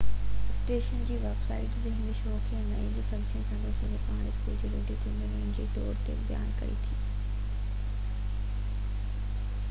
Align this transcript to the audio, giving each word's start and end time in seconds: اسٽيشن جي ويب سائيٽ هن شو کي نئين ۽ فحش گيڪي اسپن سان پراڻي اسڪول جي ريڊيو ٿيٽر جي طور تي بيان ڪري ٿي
اسٽيشن 0.51 1.01
جي 1.07 1.15
ويب 1.23 1.41
سائيٽ 1.47 1.75
هن 1.81 2.07
شو 2.19 2.37
کي 2.45 2.61
نئين 2.69 2.87
۽ 3.01 3.03
فحش 3.09 3.35
گيڪي 3.49 3.59
اسپن 3.73 3.91
سان 4.05 4.05
پراڻي 4.07 4.31
اسڪول 4.31 4.57
جي 4.63 4.71
ريڊيو 4.71 4.97
ٿيٽر 5.03 5.53
جي 5.59 5.67
طور 5.75 6.01
تي 6.07 6.15
بيان 6.31 6.49
ڪري 6.63 6.79
ٿي 6.87 6.97